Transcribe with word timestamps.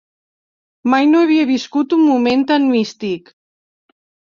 Mai 0.93 1.09
no 1.09 1.21
havia 1.25 1.43
viscut 1.51 1.95
un 1.99 2.03
moment 2.07 2.47
tan 2.55 2.67
místic. 2.73 3.33